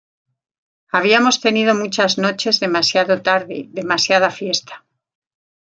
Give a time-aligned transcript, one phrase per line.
[0.95, 4.83] Habíamos tenido muchas noches demasiado tarde, demasiada fiesta.